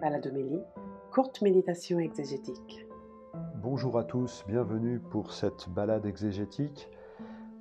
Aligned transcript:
Baladomélie, 0.00 0.62
courte 1.12 1.42
méditation 1.42 1.98
exégétique. 1.98 2.86
Bonjour 3.56 3.98
à 3.98 4.04
tous, 4.04 4.44
bienvenue 4.48 4.98
pour 4.98 5.32
cette 5.34 5.68
balade 5.68 6.06
exégétique. 6.06 6.88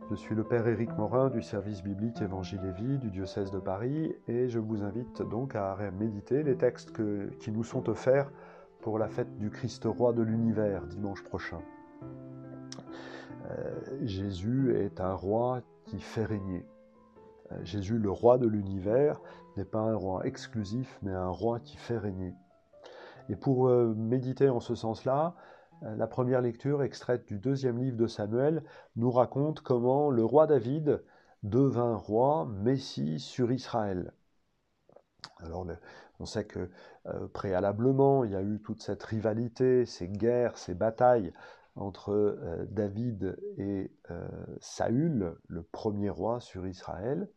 Je 0.09 0.15
suis 0.15 0.35
le 0.35 0.45
Père 0.45 0.65
Éric 0.65 0.89
Morin 0.97 1.29
du 1.29 1.41
service 1.41 1.83
biblique 1.83 2.21
Évangile 2.21 2.61
et 2.63 2.81
Vie 2.81 2.97
du 2.97 3.11
diocèse 3.11 3.51
de 3.51 3.59
Paris 3.59 4.15
et 4.29 4.47
je 4.47 4.57
vous 4.57 4.83
invite 4.83 5.21
donc 5.21 5.53
à 5.55 5.75
méditer 5.91 6.41
les 6.43 6.55
textes 6.55 6.93
qui 7.39 7.51
nous 7.51 7.65
sont 7.65 7.89
offerts 7.89 8.31
pour 8.79 8.99
la 8.99 9.09
fête 9.09 9.37
du 9.37 9.49
Christ 9.49 9.83
roi 9.83 10.13
de 10.13 10.21
l'univers 10.21 10.85
dimanche 10.87 11.23
prochain. 11.25 11.59
Euh, 13.51 13.81
Jésus 14.03 14.77
est 14.77 15.01
un 15.01 15.13
roi 15.13 15.61
qui 15.83 15.99
fait 15.99 16.25
régner. 16.25 16.65
Euh, 17.51 17.63
Jésus, 17.63 17.97
le 17.97 18.11
roi 18.11 18.37
de 18.37 18.47
l'univers, 18.47 19.21
n'est 19.57 19.65
pas 19.65 19.79
un 19.79 19.95
roi 19.95 20.25
exclusif, 20.25 20.99
mais 21.01 21.11
un 21.11 21.29
roi 21.29 21.59
qui 21.59 21.77
fait 21.77 21.97
régner. 21.97 22.33
Et 23.29 23.35
pour 23.35 23.67
euh, 23.67 23.93
méditer 23.95 24.49
en 24.49 24.59
ce 24.59 24.75
sens-là, 24.75 25.35
euh, 25.83 25.95
la 25.95 26.07
première 26.07 26.41
lecture, 26.41 26.83
extraite 26.83 27.27
du 27.27 27.39
deuxième 27.39 27.77
livre 27.79 27.97
de 27.97 28.07
Samuel, 28.07 28.63
nous 28.95 29.11
raconte 29.11 29.61
comment 29.61 30.09
le 30.09 30.23
roi 30.23 30.47
David 30.47 31.03
devint 31.43 31.95
roi, 31.95 32.45
Messie 32.45 33.19
sur 33.19 33.51
Israël. 33.51 34.13
Alors, 35.37 35.65
on 36.19 36.25
sait 36.25 36.45
que 36.45 36.69
préalablement, 37.33 38.25
il 38.25 38.31
y 38.31 38.35
a 38.35 38.41
eu 38.41 38.61
toute 38.61 38.81
cette 38.81 39.03
rivalité, 39.03 39.85
ces 39.85 40.09
guerres, 40.09 40.57
ces 40.57 40.73
batailles 40.73 41.31
entre 41.75 42.37
David 42.69 43.37
et 43.57 43.89
Saül, 44.59 45.33
le 45.47 45.63
premier 45.63 46.09
roi 46.09 46.41
sur 46.41 46.67
Israël. 46.67 47.29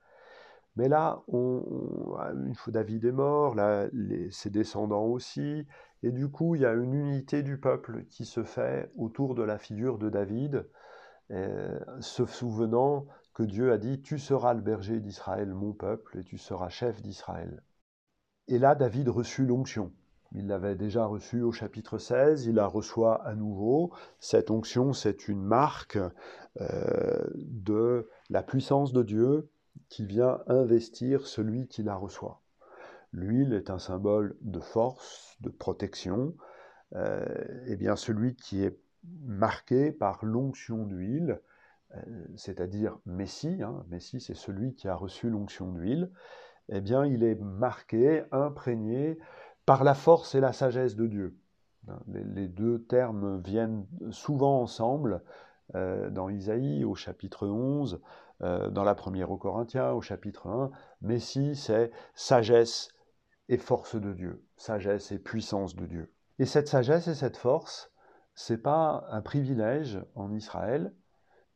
Mais 0.77 0.89
là, 0.89 1.23
une 1.29 2.55
fois 2.55 2.73
David 2.73 3.05
est 3.05 3.13
mort, 3.13 3.55
là, 3.55 3.89
ses 4.31 4.51
descendants 4.51 5.05
aussi, 5.05 5.67
et 6.03 6.11
du 6.11 6.29
coup, 6.29 6.55
il 6.55 6.63
y 6.63 6.67
a 6.67 6.73
une 6.73 6.95
unité 6.95 7.43
du 7.43 7.59
peuple 7.59 8.05
qui 8.09 8.25
se 8.25 8.43
fait 8.43 8.91
autour 8.97 9.35
de 9.35 9.43
la 9.43 9.59
figure 9.59 9.99
de 9.99 10.09
David, 10.09 10.67
euh, 11.31 11.79
se 12.01 12.27
souvenant 12.27 13.07
que 13.35 13.43
Dieu 13.43 13.73
a 13.73 13.79
dit 13.79 14.01
Tu 14.03 14.19
seras 14.19 14.55
le 14.55 14.61
berger 14.61 15.01
d'Israël, 15.01 15.55
mon 15.55 15.73
peuple, 15.73 16.19
et 16.19 16.25
tu 16.25 16.39
seras 16.39 16.69
chef 16.69 17.03
d'Israël. 17.03 17.63
Et 18.49 18.59
là, 18.59 18.75
David 18.75 19.09
reçut 19.09 19.47
l'onction. 19.47 19.93
Il 20.35 20.47
l'avait 20.47 20.77
déjà 20.77 21.05
reçue 21.05 21.43
au 21.43 21.53
chapitre 21.53 21.99
16, 21.99 22.47
il 22.47 22.55
la 22.55 22.67
reçoit 22.67 23.23
à 23.25 23.35
nouveau. 23.35 23.93
Cette 24.19 24.51
onction, 24.51 24.95
c'est 24.95 25.29
une 25.29 25.43
marque 25.43 25.99
euh, 26.61 27.25
de 27.35 28.09
la 28.31 28.43
puissance 28.43 28.93
de 28.93 29.03
Dieu 29.03 29.51
qui 29.89 30.05
vient 30.05 30.41
investir 30.47 31.27
celui 31.27 31.69
qui 31.69 31.83
la 31.83 31.95
reçoit. 31.95 32.41
L'huile 33.13 33.53
est 33.53 33.71
un 33.71 33.79
symbole 33.79 34.37
de 34.41 34.61
force, 34.61 35.37
de 35.41 35.51
protection. 35.51 36.35
euh, 36.95 37.77
bien 37.77 37.97
celui 37.97 38.35
qui 38.37 38.63
est 38.63 38.79
marqué 39.25 39.93
par 39.93 40.25
l'onction 40.25 40.85
d'huile, 40.87 41.41
euh, 41.97 42.01
c'est-à-dire 42.37 42.99
Messie, 43.07 43.63
hein, 43.63 43.85
Messie 43.89 44.21
c'est 44.21 44.35
celui 44.35 44.75
qui 44.75 44.89
a 44.89 44.95
reçu 44.95 45.31
l'onction 45.31 45.73
d'huile, 45.73 46.11
eh 46.69 46.81
bien 46.81 47.05
il 47.05 47.25
est 47.25 47.35
marqué, 47.35 48.25
imprégné 48.33 49.19
par 49.67 49.85
la 49.85 49.95
force 49.95 50.35
et 50.35 50.41
la 50.41 50.53
sagesse 50.53 50.97
de 50.97 51.07
Dieu. 51.07 51.37
Les, 52.07 52.47
deux 52.47 52.85
termes 52.85 53.41
viennent 53.41 53.87
souvent 54.11 54.61
ensemble 54.61 55.23
euh, 55.75 56.11
dans 56.11 56.29
Isaïe 56.29 56.85
au 56.85 56.95
chapitre 56.95 57.49
11, 57.49 57.95
euh, 57.95 57.99
dans 58.43 58.83
la 58.85 58.95
première 58.95 59.31
aux 59.31 59.37
Corinthiens, 59.37 59.93
au 59.93 60.01
chapitre 60.01 60.49
1, 60.49 60.71
Messie, 61.01 61.55
c'est 61.55 61.91
sagesse 62.15 62.89
et 63.49 63.59
force 63.59 63.97
de 63.97 64.13
Dieu, 64.13 64.45
sagesse 64.57 65.13
et 65.13 65.19
puissance 65.19 65.77
de 65.77 65.87
Dieu. 65.87 66.13
Et 66.39 66.47
cette 66.47 66.69
sagesse 66.69 67.09
et 67.09 67.15
cette 67.15 67.37
force, 67.37 67.93
c'est 68.35 68.63
pas 68.63 69.07
un 69.11 69.21
privilège 69.21 70.01
en 70.15 70.33
Israël, 70.33 70.95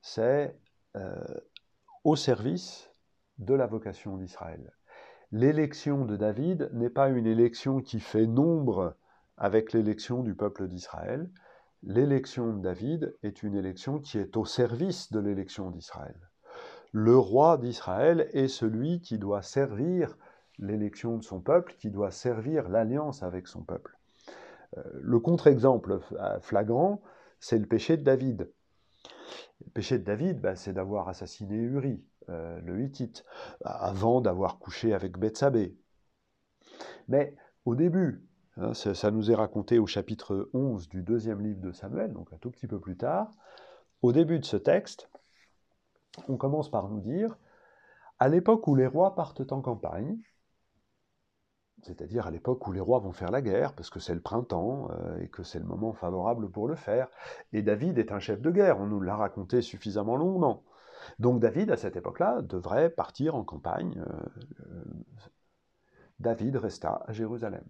c'est 0.01 0.59
euh, 0.97 1.25
au 2.05 2.17
service 2.17 2.91
de 3.39 3.55
la 3.55 3.67
vocation 3.67 4.17
d'Israël. 4.17 4.73
L'élection 5.33 6.05
de 6.05 6.17
David 6.17 6.71
n'est 6.73 6.91
pas 6.91 7.09
une 7.09 7.27
élection 7.27 7.81
qui 7.81 7.99
fait 7.99 8.27
nombre 8.27 8.97
avec 9.37 9.73
l'élection 9.73 10.23
du 10.23 10.35
peuple 10.35 10.69
d'Israël. 10.69 11.29
L'élection 11.83 12.53
de 12.53 12.63
David 12.63 13.17
est 13.23 13.43
une 13.43 13.55
élection 13.55 13.99
qui 13.99 14.19
est 14.19 14.37
au 14.37 14.45
service 14.45 15.11
de 15.11 15.19
l'élection 15.19 15.71
d'Israël 15.71 16.17
le 16.99 17.19
roi 17.19 17.59
d'Israël 17.59 18.31
est 18.33 18.49
celui 18.49 19.03
qui 19.03 19.19
doit 19.19 19.43
servir 19.43 20.17
l'élection 20.59 21.19
de 21.19 21.23
son 21.23 21.43
peuple, 21.43 21.75
qui 21.79 21.91
doit 21.91 22.11
servir 22.11 22.71
l'alliance 22.71 23.23
avec 23.23 23.49
son 23.49 23.63
peuple. 23.63 23.99
Euh, 24.79 24.83
le 24.95 25.21
contre-exemple 25.21 26.01
flagrant, 26.41 27.03
c'est 27.39 27.59
le 27.59 27.67
péché 27.67 27.99
de 27.99 28.03
David. 28.03 28.51
Le 29.63 29.71
péché 29.73 29.99
de 29.99 30.05
David, 30.05 30.41
bah, 30.41 30.57
c'est 30.57 30.73
d'avoir 30.73 31.11
assassiné 31.11 31.57
Uri, 31.57 32.03
euh, 32.31 32.59
le 32.63 32.81
Hittite, 32.81 33.27
avant 33.63 34.23
d'avoir 34.23 34.59
couché 34.59 34.95
avec 34.95 35.19
Bethsabée. 35.19 35.77
Mais 37.09 37.37
au 37.67 37.75
début, 37.75 38.25
hein, 38.57 38.73
ça, 38.73 39.11
nous 39.11 39.31
est 39.31 39.35
raconté 39.35 39.79
au 39.79 39.87
chapitre 39.87 40.49
11 40.55 40.89
du 40.89 41.03
deuxième 41.03 41.43
livre 41.43 41.61
de 41.61 41.73
Samuel, 41.73 42.15
donc 42.15 42.33
un 42.33 42.39
tout 42.39 42.51
petit 42.51 42.67
peu 42.67 42.81
plus 42.81 42.97
tard, 42.97 43.31
au 44.01 44.15
début 44.15 44.39
de 44.39 44.47
ce 44.47 44.57
texte, 44.57 45.11
on 46.29 46.37
commence 46.37 46.71
par 46.71 46.89
nous 46.89 47.01
dire, 47.01 47.37
à 48.19 48.29
l'époque 48.29 48.67
où 48.67 48.75
les 48.75 48.87
rois 48.87 49.15
partent 49.15 49.53
en 49.53 49.61
campagne, 49.61 50.19
c'est-à-dire 51.83 52.27
à, 52.27 52.31
l'époque 52.31 52.67
où 52.67 52.73
les 52.73 52.81
rois 52.81 52.99
vont 52.99 53.13
faire 53.13 53.31
la 53.31 53.43
guerre, 53.43 53.75
parce 53.75 53.91
que 53.91 54.01
c'est 54.01 54.15
le 54.15 54.21
printemps 54.21 54.89
euh, 54.91 55.21
et 55.21 55.29
que 55.29 55.43
c'est 55.43 55.59
le 55.59 55.67
moment 55.67 55.93
favorable 55.93 56.51
pour 56.51 56.67
le 56.67 56.75
faire, 56.75 57.09
et 57.53 57.63
David 57.63 57.99
est 57.99 58.13
un 58.13 58.19
chef 58.19 58.41
de 58.41 58.51
guerre, 58.51 58.81
on 58.81 58.87
nous 58.87 59.01
l'a 59.01 59.17
raconté 59.17 59.63
suffisamment 59.63 60.17
longuement. 60.17 60.65
Donc 61.19 61.41
David, 61.41 61.71
à 61.71 61.77
cette 61.77 61.97
époque-là, 61.97 62.43
devrait 62.43 62.91
partir 62.91 63.35
en 63.35 63.45
campagne. 63.45 64.03
Euh, 64.05 64.67
euh, 64.67 64.85
David 66.19 66.57
resta 66.57 67.05
à 67.07 67.13
Jérusalem. 67.13 67.65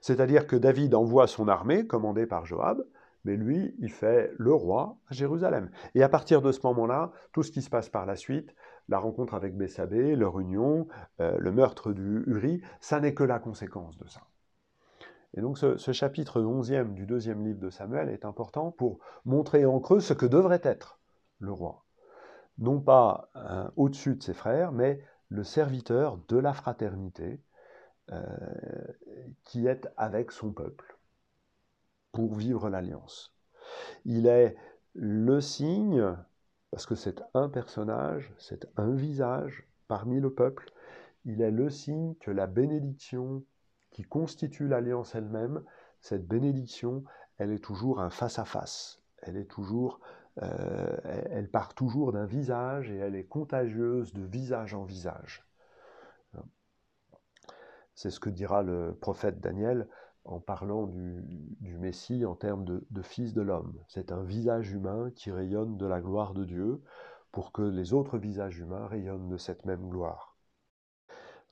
C'est-à-dire 0.00 0.46
que 0.46 0.56
David 0.56 0.94
envoie 0.94 1.26
son 1.26 1.48
armée, 1.48 1.86
commandée 1.86 2.26
par 2.26 2.46
Joab, 2.46 2.82
mais 3.26 3.36
lui, 3.36 3.74
il 3.80 3.90
fait 3.90 4.32
le 4.38 4.54
roi 4.54 4.96
à 5.08 5.14
Jérusalem. 5.14 5.68
Et 5.96 6.04
à 6.04 6.08
partir 6.08 6.40
de 6.42 6.52
ce 6.52 6.60
moment-là, 6.64 7.10
tout 7.32 7.42
ce 7.42 7.50
qui 7.50 7.60
se 7.60 7.68
passe 7.68 7.88
par 7.88 8.06
la 8.06 8.14
suite, 8.14 8.54
la 8.88 9.00
rencontre 9.00 9.34
avec 9.34 9.56
Bessabé, 9.56 10.14
leur 10.14 10.38
union, 10.38 10.86
euh, 11.20 11.36
le 11.38 11.50
meurtre 11.50 11.92
du 11.92 12.22
Uri, 12.28 12.62
ça 12.80 13.00
n'est 13.00 13.14
que 13.14 13.24
la 13.24 13.40
conséquence 13.40 13.98
de 13.98 14.06
ça. 14.06 14.22
Et 15.36 15.40
donc 15.40 15.58
ce, 15.58 15.76
chapitre 15.92 16.40
11e 16.40 16.94
du 16.94 17.04
deuxième 17.04 17.44
livre 17.44 17.58
de 17.58 17.68
Samuel 17.68 18.10
est 18.10 18.24
important 18.24 18.70
pour 18.70 19.00
montrer 19.24 19.66
en 19.66 19.80
creux 19.80 20.00
ce 20.00 20.14
que 20.14 20.24
devrait 20.24 20.62
être 20.62 21.00
le 21.40 21.52
roi. 21.52 21.84
Non 22.58 22.80
pas 22.80 23.28
au-dessus 23.74 24.14
de 24.14 24.22
ses 24.22 24.32
frères, 24.32 24.72
mais 24.72 25.02
le 25.28 25.42
serviteur 25.42 26.18
de 26.28 26.38
la 26.38 26.54
fraternité 26.54 27.42
euh, 28.12 28.22
qui 29.44 29.66
est 29.66 29.88
avec 29.96 30.30
son 30.30 30.52
peuple 30.52 30.95
pour 32.16 32.34
vivre 32.34 32.70
l'alliance. 32.70 33.36
Il 34.06 34.26
est 34.26 34.56
le 34.94 35.42
signe, 35.42 36.16
parce 36.70 36.86
que 36.86 36.94
c'est 36.94 37.22
un 37.34 37.50
personnage, 37.50 38.32
c'est 38.38 38.66
un 38.78 38.94
visage 38.94 39.68
parmi 39.86 40.18
le 40.18 40.32
peuple, 40.32 40.72
il 41.26 41.42
est 41.42 41.50
le 41.50 41.68
signe 41.68 42.14
que 42.14 42.30
la 42.30 42.46
bénédiction 42.46 43.44
qui 43.90 44.02
constitue 44.02 44.66
l'alliance 44.66 45.14
elle-même, 45.14 45.62
cette 46.00 46.26
bénédiction, 46.26 47.04
elle 47.36 47.52
est 47.52 47.62
toujours 47.62 48.00
un 48.00 48.08
face-à-face. 48.08 49.02
Elle 49.18 49.36
est 49.36 49.50
toujours, 49.50 50.00
euh, 50.42 50.96
elle 51.04 51.50
part 51.50 51.74
toujours 51.74 52.12
d'un 52.14 52.24
visage 52.24 52.90
et 52.90 52.96
elle 52.96 53.14
est 53.14 53.26
contagieuse 53.26 54.14
de 54.14 54.22
visage 54.22 54.72
en 54.72 54.84
visage. 54.84 55.46
C'est 57.94 58.10
ce 58.10 58.20
que 58.20 58.30
dira 58.30 58.62
le 58.62 58.94
prophète 58.94 59.38
Daniel 59.40 59.86
en 60.26 60.40
parlant 60.40 60.86
du, 60.86 61.24
Messie 61.78 62.24
en 62.24 62.34
termes 62.34 62.64
de, 62.64 63.02
fils 63.02 63.32
de 63.32 63.42
l'homme. 63.42 63.74
C'est 63.88 64.12
un 64.12 64.22
visage 64.22 64.72
humain 64.72 65.10
qui 65.14 65.30
rayonne 65.30 65.76
de 65.76 65.86
la 65.86 66.00
gloire 66.00 66.34
de 66.34 66.44
Dieu 66.44 66.82
pour 67.32 67.52
que 67.52 67.62
les 67.62 67.92
autres 67.92 68.18
visages 68.18 68.58
humains 68.58 68.86
rayonnent 68.86 69.28
de 69.28 69.36
cette 69.36 69.66
même 69.66 69.88
gloire. 69.88 70.36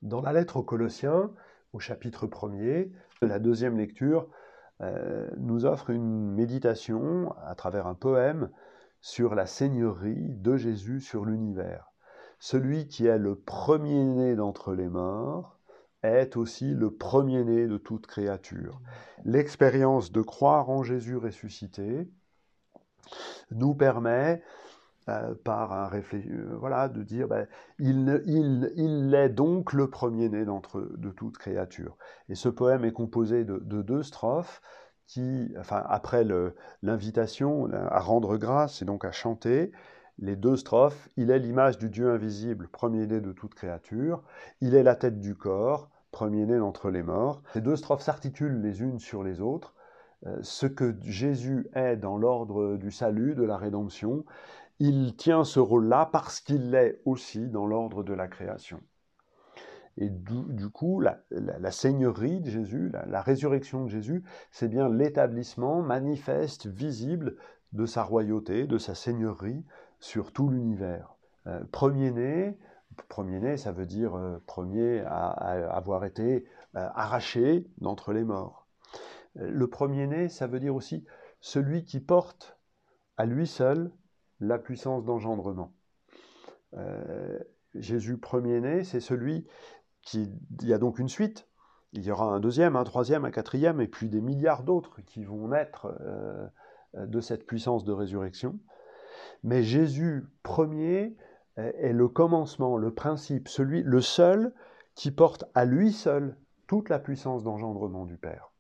Dans 0.03 0.21
la 0.21 0.33
lettre 0.33 0.57
aux 0.57 0.63
Colossiens, 0.63 1.31
au 1.73 1.79
chapitre 1.79 2.27
1er, 2.27 2.91
la 3.23 3.39
deuxième 3.39 3.77
lecture 3.77 4.29
euh, 4.81 5.31
nous 5.37 5.67
offre 5.67 5.91
une 5.91 6.33
méditation 6.33 7.33
à 7.45 7.55
travers 7.55 7.87
un 7.87 7.95
poème 7.95 8.51
sur 9.01 9.35
la 9.35 9.47
seigneurie 9.47 10.35
de 10.37 10.57
Jésus 10.57 11.01
sur 11.01 11.25
l'univers. 11.25 11.93
Celui 12.39 12.89
qui 12.89 13.07
est 13.07 13.19
le 13.19 13.37
premier-né 13.37 14.35
d'entre 14.37 14.75
les 14.75 14.89
morts, 14.89 15.59
est 16.05 16.37
aussi 16.37 16.75
le 16.75 16.91
premier-né 16.91 17.67
de 17.67 17.79
toute 17.79 18.07
créature. 18.07 18.81
L'expérience 19.25 20.13
de 20.13 20.23
croire 20.23 20.71
en 20.71 20.83
Jésus 20.83 21.17
ressuscité 21.17 22.09
nous 23.51 23.75
permet 23.75 24.43
euh, 25.09 25.35
par 25.45 25.73
un 25.73 25.87
réflexe, 25.87 26.27
euh, 26.31 26.57
voilà, 26.59 26.89
de 26.89 27.03
dire 27.03 27.29
ben, 27.29 27.47
il, 27.79 28.23
il, 28.27 28.73
il, 28.77 29.15
est 29.15 29.29
donc 29.29 29.73
le 29.73 29.91
premier-né 29.91 30.45
d'entre 30.47 30.81
de 30.97 31.11
toute 31.11 31.37
créature. 31.37 31.99
Et 32.29 32.35
ce 32.35 32.49
poème 32.49 32.85
est 32.85 32.93
composé 32.93 33.45
de, 33.45 33.59
de 33.59 33.83
deux 33.83 34.03
strophes 34.03 34.63
qui, 35.07 35.53
enfin, 35.59 35.85
après 35.89 36.27
l'invitation 36.83 37.69
à 37.73 38.01
rendre 38.01 38.39
grâce 38.39 38.81
et 38.81 38.87
donc 38.87 39.05
à 39.05 39.13
chanter, 39.13 39.73
les 40.19 40.37
deux 40.37 40.57
strophes, 40.57 41.09
il 41.17 41.31
est 41.31 41.39
l'image 41.39 41.79
du 41.79 41.91
Dieu 41.91 42.11
invisible, 42.11 42.69
premier-né 42.69 43.21
de 43.21 43.33
toute 43.33 43.55
créature, 43.55 44.23
il 44.61 44.75
est 44.75 44.83
la 44.83 44.95
tête 44.95 45.21
du 45.21 45.35
corps, 45.35 45.91
premier-né 46.15 46.59
d'entre 46.59 46.91
les 46.91 47.03
morts. 47.03 47.43
Ces 47.53 47.61
deux 47.61 47.75
strophes 47.75 48.03
s'articulent 48.03 48.63
les 48.63 48.83
unes 48.83 49.01
sur 49.01 49.25
les 49.25 49.41
autres. 49.41 49.75
Euh, 50.27 50.39
ce 50.43 50.67
que 50.67 50.95
Jésus 51.03 51.67
est 51.75 51.97
dans 51.97 52.17
l'ordre 52.17 52.77
du 52.77 52.93
salut, 52.93 53.35
de 53.35 53.43
la 53.43 53.57
rédemption, 53.57 54.25
il 54.79 55.17
tient 55.17 55.43
ce 55.43 55.59
rôle-là 55.59 56.09
parce 56.13 56.41
qu'il 56.41 56.71
l'est 56.71 57.01
aussi 57.05 57.49
dans 57.49 57.67
l'ordre 57.67 58.05
de 58.05 58.15
la 58.15 58.29
création. 58.29 58.81
Et 59.97 60.09
du, 60.09 60.69
coup, 60.71 61.01
la, 61.01 61.21
seigneurie 61.71 62.41
de 62.41 62.51
Jésus, 62.51 62.93
la, 63.07 63.21
résurrection 63.21 63.85
de 63.85 63.89
Jésus, 63.89 64.25
c'est 64.53 64.69
bien 64.69 64.89
l'établissement 64.89 65.83
manifeste, 65.83 66.67
visible 66.67 67.37
de 67.73 67.87
sa 67.87 68.05
royauté, 68.05 68.67
de 68.67 68.79
sa 68.79 68.95
seigneurie 68.95 69.65
sur 69.99 70.33
tout 70.33 70.49
l'univers. 70.49 71.17
Euh, 71.47 71.61
premier-né, 71.71 72.57
premier-né, 73.09 73.57
ça 73.57 73.73
veut 73.73 73.87
dire 73.87 74.15
euh, 74.15 74.43
premier 74.47 75.01
à, 75.01 75.29
avoir 75.77 76.05
été 76.05 76.47
euh, 76.77 76.89
arraché 76.95 77.67
d'entre 77.79 78.13
les 78.13 78.25
morts. 78.25 78.67
Le 79.37 79.67
premier-né, 79.67 80.29
ça 80.29 80.47
veut 80.47 80.61
dire 80.61 80.75
aussi 80.75 81.05
celui 81.41 81.85
qui 81.85 82.01
porte 82.01 82.57
à 83.17 83.27
lui 83.27 83.47
seul 83.47 83.91
la 84.41 84.59
puissance 84.59 85.05
d'engendrement. 85.05 85.73
Jésus 87.75 88.19
premier-né, 88.19 88.85
c'est 88.85 89.01
celui 89.01 89.47
qui... 90.03 90.31
Il 90.63 90.69
y 90.69 90.73
a 90.73 90.79
donc 90.79 91.01
une 91.01 91.09
suite. 91.09 91.49
Il 91.93 92.05
y 92.05 92.13
aura 92.13 92.27
un 92.27 92.39
deuxième, 92.39 92.77
un 92.77 92.85
troisième, 92.85 93.25
un 93.25 93.33
quatrième, 93.33 93.81
et 93.81 93.89
puis 93.89 94.09
des 94.09 94.21
milliards 94.21 94.63
d'autres 94.63 95.01
qui 95.03 95.25
vont 95.25 95.49
naître 95.49 95.93
de 96.95 97.21
cette 97.21 97.45
puissance 97.47 97.85
de 97.85 97.93
résurrection. 97.93 98.61
Mais 99.43 99.63
Jésus 99.65 100.27
premier 100.45 101.17
est 101.57 101.93
le 101.93 102.09
commencement, 102.09 102.77
le 102.77 102.93
principe, 102.93 103.49
celui, 103.49 103.83
le 103.83 104.01
seul 104.01 104.53
qui 104.95 105.11
porte 105.11 105.45
à 105.55 105.65
lui 105.65 105.93
seul 105.93 106.37
toute 106.67 106.89
la 106.89 106.99
puissance 106.99 107.43
d'engendrement 107.43 108.05
du 108.07 108.17
Père. 108.17 108.53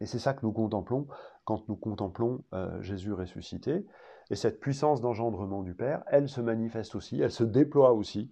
Et 0.00 0.06
c'est 0.06 0.18
ça 0.18 0.32
que 0.32 0.44
nous 0.46 0.52
contemplons 0.52 1.08
quand 1.44 1.68
nous 1.68 1.76
contemplons 1.76 2.44
euh, 2.52 2.80
Jésus 2.82 3.12
ressuscité. 3.12 3.86
Et 4.30 4.36
cette 4.36 4.60
puissance 4.60 5.00
d'engendrement 5.00 5.62
du 5.62 5.74
Père, 5.74 6.04
elle 6.06 6.28
se 6.28 6.40
manifeste 6.40 6.94
aussi, 6.94 7.20
elle 7.20 7.32
se 7.32 7.44
déploie 7.44 7.92
aussi 7.92 8.30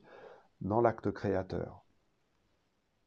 dans 0.60 0.80
l'acte 0.80 1.10
créateur. 1.10 1.84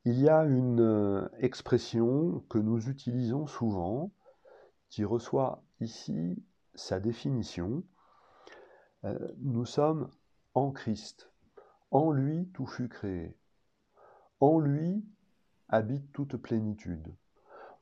Il 0.06 0.20
y 0.20 0.30
a 0.30 0.44
une 0.46 0.82
euh, 0.82 1.30
expression 1.40 2.44
que 2.50 2.58
nous 2.58 2.90
utilisons 2.90 3.46
souvent, 3.48 4.12
qui 4.90 5.06
reçoit 5.06 5.62
ici 5.82 6.42
sa 6.74 7.00
définition. 7.00 7.84
Euh, 9.06 9.18
nous 9.40 9.66
sommes 9.66 10.10
en 10.54 10.72
Christ. 10.72 11.32
En 11.92 12.12
lui, 12.12 12.48
tout 12.54 12.66
fut 12.66 12.90
créé. 12.90 13.36
En 14.40 14.60
lui 14.60 15.04
habite 15.70 16.12
toute 16.12 16.38
plénitude. 16.38 17.14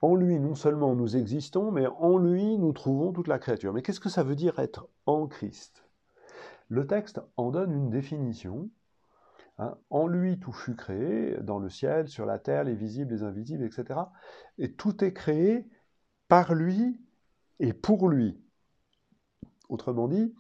En 0.02 0.16
lui, 0.16 0.40
non 0.40 0.54
seulement 0.54 0.96
nous 0.96 1.18
existons, 1.18 1.72
mais 1.72 1.88
en 1.88 2.18
lui, 2.18 2.58
nous 2.58 2.72
trouvons 2.72 3.12
toute 3.12 3.28
la 3.28 3.40
créature. 3.40 3.74
Mais 3.74 3.82
qu'est-ce 3.82 4.00
que 4.00 4.10
ça 4.10 4.24
veut 4.24 4.36
dire 4.36 4.60
être 4.60 4.88
en 5.06 5.28
Christ? 5.28 5.84
Le 6.70 6.86
texte 6.86 7.22
en 7.38 7.50
donne 7.50 7.72
une 7.72 7.90
définition. 7.90 8.70
Hein. 9.60 9.76
en 9.90 10.06
lui, 10.06 10.38
tout 10.40 10.52
fut 10.52 10.76
créé, 10.76 11.36
dans 11.42 11.58
le 11.58 11.70
ciel, 11.70 12.08
sur 12.10 12.28
la 12.28 12.38
terre, 12.38 12.64
les 12.64 12.76
visibles, 12.76 13.12
les 13.12 13.24
invisibles, 13.24 13.64
etc. 13.64 14.00
Et 14.60 14.74
tout 14.74 15.04
est 15.04 15.14
créé 15.14 15.68
par 16.28 16.54
lui 16.54 17.02
et 17.60 17.74
pour 17.74 18.08
lui. 18.08 18.40
Autrement 19.68 20.08
dit, 20.08 20.36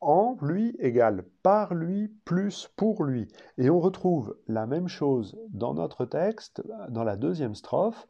en 0.00 0.36
lui 0.40 0.74
égale 0.78 1.24
par 1.42 1.74
lui 1.74 2.08
plus 2.24 2.70
pour 2.76 3.04
lui. 3.04 3.28
Et 3.58 3.70
on 3.70 3.80
retrouve 3.80 4.36
la 4.48 4.66
même 4.66 4.88
chose 4.88 5.38
dans 5.50 5.74
notre 5.74 6.04
texte, 6.04 6.62
dans 6.88 7.04
la 7.04 7.16
deuxième 7.16 7.54
strophe. 7.54 8.08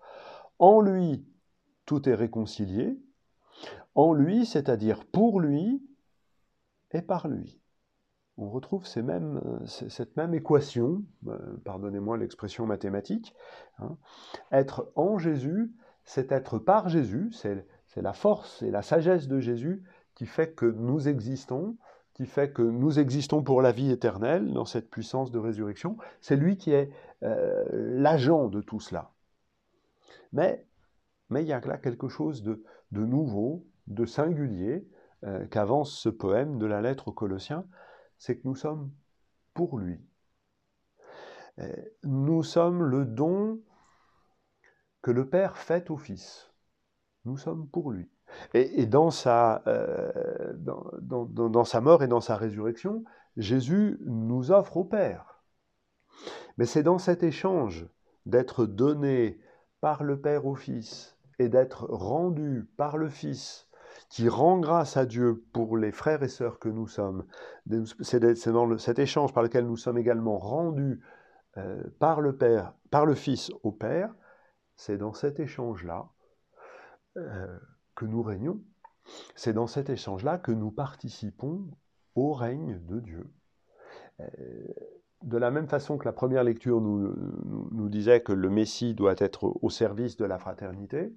En 0.58 0.80
lui, 0.80 1.26
tout 1.86 2.08
est 2.08 2.14
réconcilié. 2.14 2.98
En 3.94 4.12
lui, 4.12 4.46
c'est-à-dire 4.46 5.04
pour 5.04 5.40
lui 5.40 5.82
et 6.92 7.02
par 7.02 7.28
lui. 7.28 7.60
On 8.36 8.48
retrouve 8.48 8.86
cette 8.86 9.04
même 10.16 10.34
équation, 10.34 11.04
euh, 11.26 11.56
pardonnez-moi 11.64 12.16
l'expression 12.16 12.64
mathématique. 12.64 13.34
Hein. 13.78 13.98
Être 14.50 14.90
en 14.94 15.18
Jésus, 15.18 15.74
c'est 16.04 16.32
être 16.32 16.58
par 16.58 16.88
Jésus, 16.88 17.30
c'est 17.32 17.66
la 17.96 18.12
force 18.14 18.62
et 18.62 18.70
la 18.70 18.80
sagesse 18.80 19.28
de 19.28 19.40
Jésus 19.40 19.84
qui 20.20 20.26
fait 20.26 20.52
que 20.52 20.66
nous 20.66 21.08
existons, 21.08 21.78
qui 22.12 22.26
fait 22.26 22.52
que 22.52 22.60
nous 22.60 22.98
existons 22.98 23.42
pour 23.42 23.62
la 23.62 23.72
vie 23.72 23.90
éternelle 23.90 24.52
dans 24.52 24.66
cette 24.66 24.90
puissance 24.90 25.30
de 25.30 25.38
résurrection. 25.38 25.96
C'est 26.20 26.36
lui 26.36 26.58
qui 26.58 26.72
est 26.72 26.92
euh, 27.22 27.64
l'agent 27.72 28.48
de 28.48 28.60
tout 28.60 28.80
cela. 28.80 29.12
Mais, 30.34 30.62
mais 31.30 31.42
il 31.42 31.48
y 31.48 31.54
a 31.54 31.60
là 31.60 31.78
quelque 31.78 32.10
chose 32.10 32.42
de, 32.42 32.62
nouveau, 32.92 33.64
de 33.86 34.04
singulier, 34.04 34.86
euh, 35.24 35.46
qu'avance 35.46 35.90
ce 35.90 36.10
poème 36.10 36.58
de 36.58 36.66
la 36.66 36.82
lettre 36.82 37.08
aux 37.08 37.12
Colossiens, 37.12 37.64
c'est 38.18 38.36
que 38.36 38.46
nous 38.46 38.56
sommes 38.56 38.90
pour 39.54 39.78
lui. 39.78 40.02
Euh, 41.60 41.74
nous 42.02 42.42
sommes 42.42 42.82
le 42.82 43.06
don 43.06 43.58
que 45.00 45.12
le 45.12 45.30
Père 45.30 45.56
fait 45.56 45.88
au 45.88 45.96
Fils. 45.96 46.52
Nous 47.24 47.38
sommes 47.38 47.66
pour 47.66 47.90
lui. 47.90 48.10
Et, 48.54 48.86
dans, 48.86 49.10
sa, 49.10 49.62
euh, 49.66 50.52
dans, 50.54 51.64
sa 51.64 51.80
mort 51.80 52.02
et 52.02 52.08
dans 52.08 52.20
sa 52.20 52.36
résurrection, 52.36 53.04
Jésus 53.36 53.98
nous 54.04 54.50
offre 54.52 54.76
au 54.76 54.84
Père. 54.84 55.42
Mais 56.58 56.66
c'est 56.66 56.82
dans 56.82 56.98
cet 56.98 57.22
échange 57.22 57.86
d'être 58.26 58.66
donné 58.66 59.40
par 59.80 60.04
le 60.04 60.20
Père 60.20 60.46
au 60.46 60.54
Fils 60.54 61.16
et 61.38 61.48
d'être 61.48 61.86
rendu 61.88 62.68
par 62.76 62.98
le 62.98 63.08
Fils 63.08 63.68
qui 64.08 64.28
rend 64.28 64.58
grâce 64.58 64.96
à 64.96 65.06
Dieu 65.06 65.44
pour 65.52 65.76
les 65.76 65.92
frères 65.92 66.22
et 66.22 66.28
sœurs 66.28 66.58
que 66.58 66.68
nous 66.68 66.88
sommes. 66.88 67.24
C'est 68.00 68.20
dans 68.20 68.78
cet 68.78 68.98
échange 68.98 69.32
par 69.32 69.42
lequel 69.42 69.66
nous 69.66 69.76
sommes 69.76 69.98
également 69.98 70.38
rendus 70.38 71.00
euh, 71.56 71.82
par 71.98 72.20
le 72.20 72.36
Père, 72.36 72.74
par 72.90 73.06
le 73.06 73.14
Fils 73.14 73.50
au 73.62 73.72
Père. 73.72 74.14
C'est 74.76 74.98
dans 74.98 75.12
cet 75.12 75.40
échange-là 75.40 76.08
euh, 77.16 77.58
que 78.00 78.06
nous 78.06 78.22
régnons. 78.22 78.62
C'est 79.34 79.52
dans 79.52 79.66
cet 79.66 79.90
échange-là 79.90 80.38
que 80.38 80.52
nous 80.52 80.70
participons 80.70 81.66
au 82.14 82.32
règne 82.32 82.80
de 82.86 82.98
Dieu. 82.98 83.30
Euh, 84.20 84.24
de 85.22 85.36
la 85.36 85.50
même 85.50 85.68
façon 85.68 85.98
que 85.98 86.06
la 86.06 86.12
première 86.12 86.42
lecture 86.42 86.80
nous, 86.80 87.14
nous, 87.72 87.88
disait 87.90 88.22
que 88.22 88.32
le 88.32 88.48
Messie 88.48 88.94
doit 88.94 89.16
être 89.18 89.52
au 89.60 89.68
service 89.68 90.16
de 90.16 90.24
la 90.24 90.38
fraternité, 90.38 91.12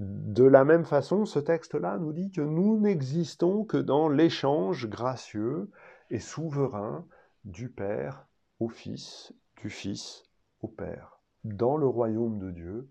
de 0.00 0.42
la 0.42 0.64
même 0.64 0.84
façon, 0.84 1.26
ce 1.26 1.38
texte-là 1.38 1.98
nous 1.98 2.12
dit 2.12 2.32
que 2.32 2.40
nous 2.40 2.76
n'existons 2.80 3.64
que 3.64 3.76
dans 3.76 4.08
l'échange 4.08 4.88
gracieux 4.88 5.70
et 6.10 6.18
souverain 6.18 7.06
du 7.44 7.68
Père 7.68 8.26
au 8.58 8.68
Fils, 8.68 9.32
du 9.58 9.70
Fils 9.70 10.24
au 10.60 10.66
Père, 10.66 11.20
dans 11.44 11.76
le 11.76 11.86
royaume 11.86 12.40
de 12.40 12.50
Dieu, 12.50 12.88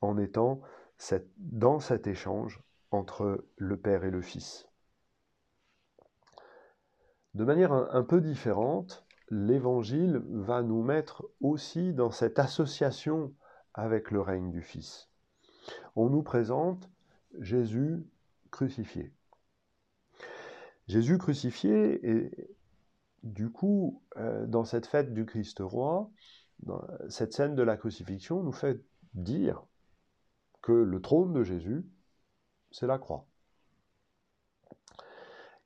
en 0.00 0.18
étant 0.18 0.60
dans 1.38 1.80
cet 1.80 2.06
échange 2.06 2.62
entre 2.90 3.44
le 3.56 3.76
Père 3.76 4.04
et 4.04 4.10
le 4.10 4.22
Fils. 4.22 4.68
De 7.34 7.44
manière 7.44 7.72
un, 7.72 8.02
peu 8.02 8.20
différente, 8.20 9.04
l'Évangile 9.28 10.22
va 10.26 10.62
nous 10.62 10.82
mettre 10.82 11.28
aussi 11.40 11.92
dans 11.92 12.10
cette 12.10 12.38
association 12.38 13.34
avec 13.74 14.10
le 14.10 14.20
règne 14.22 14.50
du 14.50 14.62
Fils. 14.62 15.10
On 15.96 16.08
nous 16.08 16.22
présente 16.22 16.88
Jésus 17.40 18.06
crucifié. 18.50 19.12
Jésus 20.88 21.18
crucifié, 21.18 22.08
et 22.08 22.30
du 23.22 23.50
coup, 23.50 24.02
euh, 24.16 24.46
dans 24.46 24.64
cette 24.64 24.86
fête 24.86 25.12
du 25.12 25.26
Christ 25.26 25.58
roi, 25.60 26.10
cette 27.08 27.34
scène 27.34 27.54
de 27.54 27.62
la 27.62 27.76
crucifixion 27.76 28.42
nous 28.42 28.52
fait 28.52 28.80
dire 29.14 29.62
que 30.62 30.72
le 30.72 31.02
trône 31.02 31.32
de 31.32 31.42
Jésus 31.42 31.84
c'est 32.76 32.86
la 32.86 32.98
croix. 32.98 33.26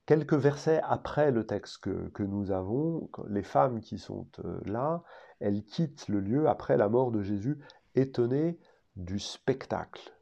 Quelques 0.07 0.35
versets 0.35 0.81
après 0.85 1.33
le 1.33 1.45
texte 1.45 1.81
que, 1.81 2.23
nous 2.23 2.53
avons, 2.53 3.11
les 3.29 3.43
femmes 3.43 3.81
qui 3.81 3.99
sont 3.99 4.29
euh, 4.45 4.61
là, 4.65 5.03
elles 5.41 5.65
quittent 5.65 6.07
le 6.07 6.21
lieu 6.21 6.49
après 6.49 6.77
la 6.77 6.89
mort 6.89 7.11
de 7.11 7.23
Jésus, 7.23 7.59
étonnées 7.97 8.59
du 8.95 9.19
spectacle. 9.19 10.13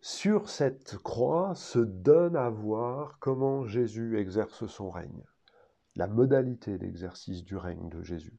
sur 0.00 0.48
cette 0.48 0.96
croix 0.96 1.54
se 1.54 1.78
donne 1.78 2.36
à 2.36 2.48
voir 2.50 3.18
comment 3.20 3.64
Jésus 3.64 4.18
exerce 4.18 4.66
son 4.66 4.90
règne, 4.90 5.24
la 5.94 6.08
modalité 6.08 6.78
d'exercice 6.78 7.44
du 7.44 7.56
règne 7.56 7.88
de 7.88 8.02
Jésus. 8.02 8.38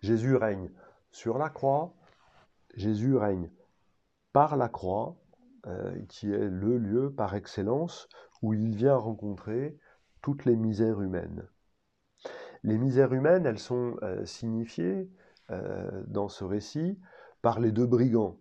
Jésus 0.00 0.34
règne 0.34 0.70
sur 1.10 1.38
la 1.38 1.50
croix, 1.50 1.94
Jésus 2.74 3.16
règne 3.16 3.50
par 4.32 4.56
la 4.56 4.68
croix, 4.68 5.16
euh, 5.66 5.94
qui 6.08 6.32
est 6.32 6.48
le 6.48 6.78
lieu 6.78 7.12
par 7.12 7.34
excellence 7.34 8.08
où 8.42 8.54
il 8.54 8.74
vient 8.74 8.96
rencontrer 8.96 9.78
toutes 10.20 10.44
les 10.44 10.56
misères 10.56 11.00
humaines. 11.00 11.46
Les 12.64 12.78
misères 12.78 13.12
humaines, 13.12 13.46
elles 13.46 13.58
sont 13.58 13.96
euh, 14.02 14.24
signifiées 14.24 15.10
euh, 15.50 16.02
dans 16.06 16.28
ce 16.28 16.44
récit 16.44 16.98
par 17.42 17.60
les 17.60 17.72
deux 17.72 17.86
brigands. 17.86 18.38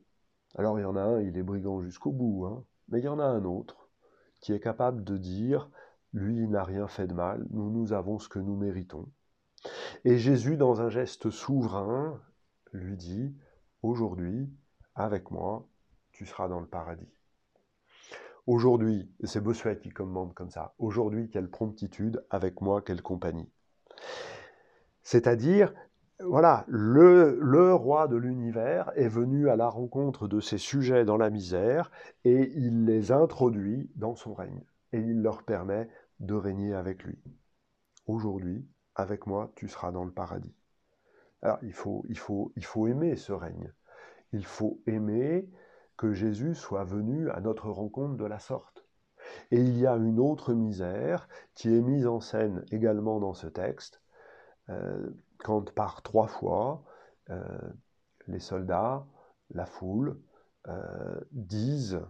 Alors 0.56 0.80
il 0.80 0.84
y 0.84 0.86
en 0.86 0.96
a 0.96 1.02
un, 1.02 1.22
il 1.22 1.38
est 1.38 1.44
brigand 1.44 1.82
jusqu'au 1.82 2.12
bout, 2.12 2.46
hein, 2.46 2.64
mais 2.90 3.00
il 3.00 3.06
y 3.06 3.08
en 3.08 3.20
a 3.20 3.26
un 3.26 3.46
autre 3.46 3.90
qui 4.42 4.54
est 4.54 4.60
capable 4.60 5.04
de 5.04 5.18
dire, 5.18 5.70
lui, 6.14 6.48
n'a 6.48 6.64
rien 6.64 6.88
fait 6.88 7.08
de 7.08 7.14
mal, 7.14 7.46
nous, 7.52 7.70
nous 7.70 7.94
avons 7.94 8.20
ce 8.20 8.30
que 8.30 8.40
nous 8.40 8.56
méritons. 8.56 9.08
Et 10.06 10.18
Jésus, 10.18 10.58
dans 10.58 10.82
un 10.82 10.90
geste 10.90 11.30
souverain, 11.30 12.20
lui 12.74 12.98
dit, 12.98 13.36
aujourd'hui, 13.84 14.50
avec 14.96 15.32
moi, 15.32 15.68
tu 16.22 16.28
seras 16.28 16.48
dans 16.48 16.60
le 16.60 16.68
paradis. 16.68 17.10
Aujourd'hui, 18.46 19.12
c'est 19.24 19.42
Bossuet 19.42 19.80
qui 19.80 19.90
commande 19.90 20.36
comme 20.36 20.52
ça, 20.52 20.76
aujourd'hui, 20.78 21.32
quelle 21.32 21.50
promptitude, 21.50 22.24
avec 22.30 22.62
moi, 22.62 22.84
quelle 22.84 23.02
compagnie. 23.02 23.50
C'est-à-dire, 25.02 25.74
voilà, 26.20 26.64
le, 26.68 27.40
le, 27.42 27.74
roi 27.74 28.08
de 28.08 28.18
l'univers 28.18 28.92
est 28.96 29.08
venu 29.08 29.50
à 29.50 29.56
la 29.56 29.68
rencontre 29.68 30.28
de 30.28 30.40
ses 30.40 30.60
sujets 30.60 31.06
dans 31.06 31.18
la 31.18 31.32
misère 31.32 31.90
et 32.24 32.52
il 32.54 32.86
les 32.86 33.12
introduit 33.12 33.90
dans 33.96 34.14
son 34.14 34.36
règne 34.36 34.62
et 34.94 35.00
il 35.00 35.24
leur 35.24 35.42
permet 35.42 35.90
de 36.20 36.36
régner 36.36 36.76
avec 36.76 37.04
lui. 37.04 37.18
Aujourd'hui, 38.06 38.64
avec 38.94 39.26
moi, 39.26 39.52
tu 39.56 39.68
seras 39.68 39.92
dans 39.92 40.04
le 40.04 40.12
paradis. 40.12 40.54
Alors, 41.42 41.58
il 41.64 41.74
faut, 41.74 42.06
il 42.10 42.18
faut, 42.20 42.54
il 42.56 42.64
faut 42.64 42.86
aimer 42.86 43.16
ce 43.16 43.34
règne. 43.34 43.74
Il 44.34 44.46
faut 44.46 44.80
aimer 44.86 45.50
que 46.02 46.14
Jésus 46.14 46.56
soit 46.56 46.84
venu 46.84 47.30
à 47.30 47.42
notre 47.42 47.70
rencontre 47.70 48.18
de 48.18 48.26
la 48.26 48.40
sorte. 48.40 48.84
Et 49.52 49.62
il 49.62 49.78
y 49.78 49.86
a 49.86 49.96
une 49.98 50.20
autre 50.20 50.52
misère 50.52 51.30
qui 51.54 51.72
est 51.72 51.80
mise 51.80 52.08
en 52.08 52.20
scène 52.20 52.66
également 52.72 53.20
dans 53.20 53.36
ce 53.36 53.46
texte, 53.46 54.02
euh, 54.70 55.12
quand 55.38 55.72
par 55.76 56.02
trois 56.02 56.26
fois, 56.26 56.84
euh, 57.30 57.46
les 58.26 58.40
soldats, 58.40 59.06
la 59.52 59.68
foule, 59.68 60.20
euh, 60.70 61.20
disent 61.34 62.02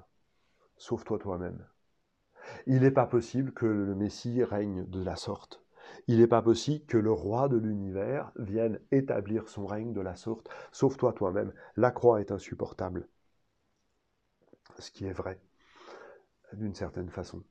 Sauve-toi 0.78 1.20
toi-même. 1.20 1.68
Il 2.68 2.84
n'est 2.84 2.92
pas 2.92 3.08
possible 3.08 3.52
que 3.52 3.66
le 3.66 3.94
Messie 3.94 4.42
règne 4.42 4.86
de 4.86 5.04
la 5.04 5.18
sorte. 5.18 5.66
Il 6.08 6.20
n'est 6.20 6.28
pas 6.28 6.42
possible 6.42 6.86
que 6.86 6.98
le 6.98 7.12
roi 7.12 7.50
de 7.50 7.58
l'univers 7.58 8.32
vienne 8.38 8.80
établir 8.92 9.50
son 9.50 9.66
règne 9.66 9.92
de 9.92 10.00
la 10.00 10.16
sorte. 10.16 10.48
Sauve-toi 10.72 11.12
toi-même. 11.12 11.52
La 11.76 11.92
croix 11.92 12.22
est 12.22 12.32
insupportable 12.32 13.10
ce 14.80 14.92
qui 14.92 15.06
est 15.06 15.14
vrai, 15.14 15.40
d'une 16.54 16.76
certaine 16.76 17.10
façon. 17.10 17.44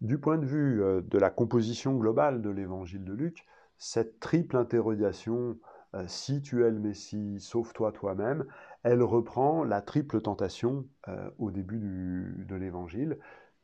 Du 0.00 0.18
point 0.18 0.38
de 0.38 0.44
vue 0.44 0.82
euh, 0.82 1.00
de 1.00 1.18
la 1.18 1.30
composition 1.30 1.96
globale 1.96 2.42
de 2.42 2.50
l'évangile 2.50 3.04
de 3.04 3.14
Luc, 3.14 3.46
cette 3.78 4.20
triple 4.20 4.56
interrogation 4.56 5.58
euh, 5.94 6.04
si 6.06 6.42
tu 6.42 6.64
es 6.64 6.70
le 6.70 6.78
Messie, 6.78 7.40
sauve-toi 7.40 7.92
toi-même, 7.92 8.44
elle 8.82 9.02
reprend 9.02 9.64
la 9.64 9.80
triple 9.80 10.20
tentation 10.20 10.86
euh, 11.08 11.30
au 11.38 11.50
début 11.50 12.44
de 12.46 12.56
l'évangile. 12.56 13.18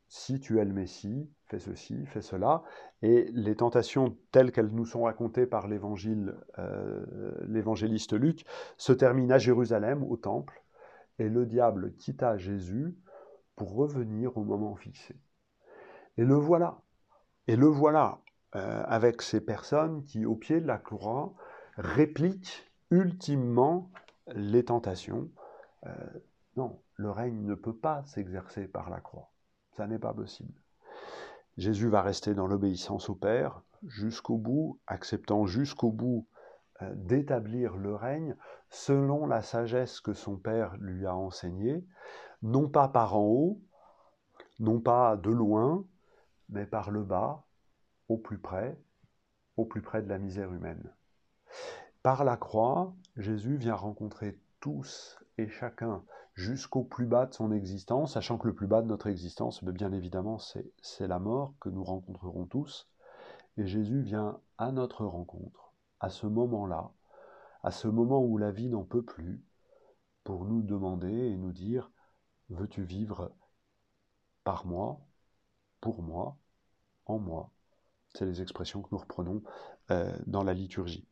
Si 0.08 0.40
tu 0.40 0.58
es 0.58 0.64
le 0.64 0.72
Messie, 0.72 1.28
fais 1.46 1.58
ceci, 1.58 2.06
fais 2.06 2.22
cela. 2.22 2.62
Et 3.02 3.28
les 3.32 3.56
tentations 3.56 4.16
telles 4.30 4.52
qu'elles 4.52 4.70
nous 4.70 4.86
sont 4.86 5.02
racontées 5.02 5.46
par 5.46 5.68
l'évangéliste 5.68 8.12
Luc 8.12 8.44
se 8.76 8.92
terminent 8.92 9.34
à 9.34 9.38
Jérusalem, 9.38 10.02
au 10.02 10.16
temple, 10.16 10.61
et 11.18 11.28
le 11.28 11.46
diable 11.46 11.94
quitta 11.96 12.36
Jésus 12.38 12.96
pour 13.56 13.74
revenir 13.74 14.36
au 14.36 14.44
moment 14.44 14.74
fixé. 14.76 15.16
Et 16.16 16.24
le 16.24 16.34
voilà, 16.34 16.80
et 17.46 17.56
le 17.56 17.66
voilà 17.66 18.18
euh, 18.54 18.82
avec 18.86 19.22
ces 19.22 19.40
personnes 19.40 20.04
qui, 20.04 20.26
au 20.26 20.34
pied 20.34 20.60
de 20.60 20.66
la 20.66 20.78
croix, 20.78 21.34
répliquent 21.76 22.70
ultimement 22.90 23.90
les 24.34 24.64
tentations. 24.64 25.30
Euh, 25.86 25.90
non, 26.56 26.80
le 26.96 27.10
règne 27.10 27.44
ne 27.44 27.54
peut 27.54 27.76
pas 27.76 28.04
s'exercer 28.04 28.66
par 28.66 28.90
la 28.90 29.00
croix. 29.00 29.30
Ça 29.72 29.86
n'est 29.86 29.98
pas 29.98 30.12
possible. 30.12 30.52
Jésus 31.56 31.88
va 31.88 32.02
rester 32.02 32.34
dans 32.34 32.46
l'obéissance 32.46 33.08
au 33.08 33.14
Père 33.14 33.62
jusqu'au 33.86 34.36
bout, 34.36 34.80
acceptant 34.86 35.46
jusqu'au 35.46 35.90
bout 35.90 36.26
d'établir 36.94 37.76
le 37.76 37.94
règne 37.94 38.36
selon 38.70 39.26
la 39.26 39.42
sagesse 39.42 40.00
que 40.00 40.14
son 40.14 40.36
père 40.36 40.76
lui 40.78 41.06
a 41.06 41.14
enseignée, 41.14 41.84
non 42.42 42.68
pas 42.68 42.88
par 42.88 43.16
en 43.16 43.24
haut, 43.24 43.60
non 44.58 44.80
pas 44.80 45.16
de 45.16 45.30
loin, 45.30 45.84
mais 46.48 46.66
par 46.66 46.90
le 46.90 47.02
bas, 47.02 47.44
au 48.08 48.18
plus 48.18 48.38
près, 48.38 48.78
au 49.56 49.64
plus 49.64 49.82
près 49.82 50.02
de 50.02 50.08
la 50.08 50.18
misère 50.18 50.52
humaine. 50.52 50.92
Par 52.02 52.24
la 52.24 52.36
croix, 52.36 52.94
Jésus 53.16 53.56
vient 53.56 53.74
rencontrer 53.74 54.38
tous 54.60 55.18
et 55.38 55.48
chacun 55.48 56.04
jusqu'au 56.34 56.82
plus 56.82 57.06
bas 57.06 57.26
de 57.26 57.34
son 57.34 57.52
existence, 57.52 58.14
sachant 58.14 58.38
que 58.38 58.48
le 58.48 58.54
plus 58.54 58.66
bas 58.66 58.82
de 58.82 58.86
notre 58.86 59.08
existence, 59.08 59.62
bien 59.62 59.92
évidemment, 59.92 60.38
c'est 60.38 61.06
la 61.06 61.18
mort 61.18 61.54
que 61.60 61.68
nous 61.68 61.84
rencontrerons 61.84 62.46
tous. 62.46 62.88
Et 63.58 63.66
Jésus 63.66 64.00
vient 64.00 64.40
à 64.56 64.72
notre 64.72 65.04
rencontre 65.04 65.71
à 66.02 66.10
ce 66.10 66.26
moment-là, 66.26 66.90
à 67.62 67.70
ce 67.70 67.86
moment 67.86 68.22
où 68.22 68.36
la 68.36 68.50
vie 68.50 68.68
n'en 68.68 68.84
peut 68.84 69.04
plus, 69.04 69.40
pour 70.24 70.44
nous 70.44 70.60
demander 70.60 71.08
et 71.08 71.36
nous 71.36 71.52
dire, 71.52 71.90
veux-tu 72.50 72.82
vivre 72.82 73.32
par 74.44 74.66
moi, 74.66 75.00
pour 75.80 76.02
moi, 76.02 76.36
en 77.06 77.18
moi? 77.18 77.50
C'est 78.14 78.26
les 78.26 78.42
expressions 78.42 78.82
que 78.82 78.88
nous 78.90 78.98
reprenons 78.98 79.42
euh, 79.92 80.12
dans 80.26 80.42
la 80.42 80.54
liturgie. 80.54 81.06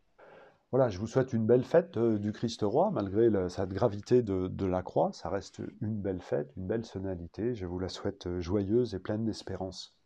Voilà, 0.72 0.88
je 0.88 0.98
vous 0.98 1.06
souhaite 1.06 1.32
une 1.32 1.46
belle 1.46 1.64
fête 1.64 1.96
euh, 1.96 2.18
du 2.18 2.32
Christ 2.32 2.62
roi, 2.62 2.90
malgré 2.90 3.30
cette 3.48 3.70
gravité 3.70 4.22
de, 4.22 4.48
de, 4.48 4.66
la 4.66 4.82
croix. 4.82 5.12
Ça 5.12 5.28
reste 5.28 5.62
une 5.80 6.00
belle 6.00 6.20
fête, 6.20 6.52
une 6.56 6.66
belle 6.66 6.84
sonalité. 6.84 7.54
Je 7.54 7.66
vous 7.66 7.78
la 7.78 7.88
souhaite 7.88 8.26
euh, 8.26 8.40
joyeuse 8.40 8.94
et 8.94 8.98
pleine 8.98 9.24
d'espérance. 9.24 9.96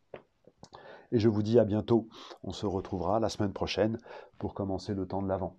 Et 1.13 1.19
je 1.19 1.29
vous 1.29 1.43
dis 1.43 1.59
à 1.59 1.65
bientôt. 1.65 2.09
On 2.43 2.53
se 2.53 2.67
retrouvera 2.67 3.21
la 3.21 3.29
semaine 3.29 3.53
prochaine 3.53 3.99
pour 4.39 4.55
commencer 4.55 4.95
le 4.95 5.07
temps 5.07 5.23
de 5.23 5.29
l'Avent. 5.29 5.57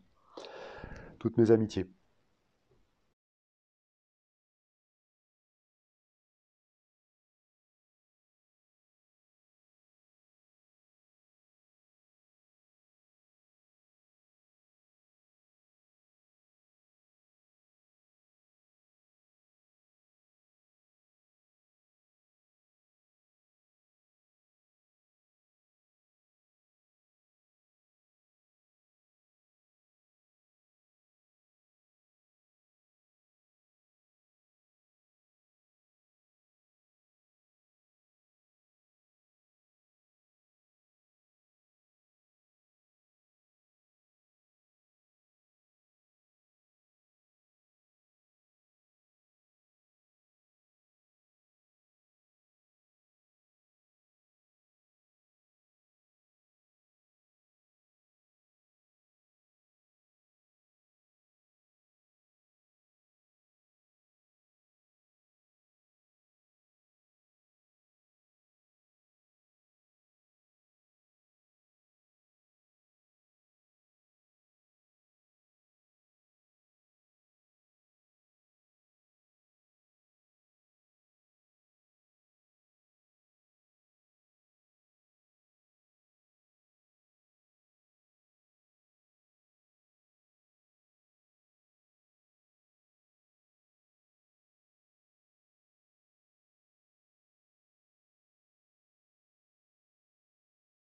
Toutes 1.20 1.38
mes 1.38 1.52
amitiés. 1.52 1.90